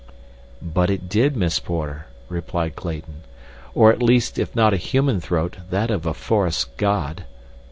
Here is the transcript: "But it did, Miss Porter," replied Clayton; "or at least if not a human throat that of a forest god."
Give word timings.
"But 0.63 0.89
it 0.89 1.07
did, 1.07 1.37
Miss 1.37 1.59
Porter," 1.59 2.07
replied 2.27 2.75
Clayton; 2.75 3.21
"or 3.75 3.91
at 3.91 4.01
least 4.01 4.39
if 4.39 4.55
not 4.55 4.73
a 4.73 4.77
human 4.77 5.19
throat 5.21 5.57
that 5.69 5.91
of 5.91 6.07
a 6.07 6.13
forest 6.15 6.75
god." 6.77 7.25